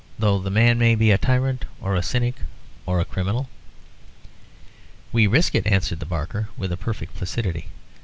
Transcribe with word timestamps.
"Though 0.17 0.39
the 0.39 0.49
man 0.49 0.79
may 0.79 0.95
be 0.95 1.11
a 1.11 1.19
tyrant 1.19 1.65
or 1.79 1.95
a 1.95 2.01
cynic 2.01 2.37
or 2.87 2.99
a 2.99 3.05
criminal." 3.05 3.47
"We 5.11 5.27
risk 5.27 5.53
it," 5.53 5.67
answered 5.67 5.99
Barker, 6.09 6.49
with 6.57 6.71
a 6.71 6.75
perfect 6.75 7.13
placidity. 7.15 7.67